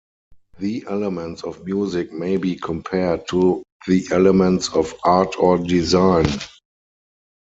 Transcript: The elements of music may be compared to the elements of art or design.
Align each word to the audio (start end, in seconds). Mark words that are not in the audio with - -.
The 0.57 0.83
elements 0.89 1.43
of 1.43 1.63
music 1.63 2.11
may 2.11 2.37
be 2.37 2.55
compared 2.55 3.27
to 3.27 3.61
the 3.85 4.07
elements 4.11 4.69
of 4.69 4.95
art 5.05 5.35
or 5.37 5.59
design. 5.59 6.25